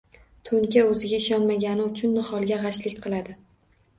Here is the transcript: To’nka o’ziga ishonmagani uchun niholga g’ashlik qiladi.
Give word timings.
To’nka 0.49 0.85
o’ziga 0.93 1.19
ishonmagani 1.23 1.85
uchun 1.91 2.15
niholga 2.19 2.59
g’ashlik 2.65 2.99
qiladi. 3.05 3.37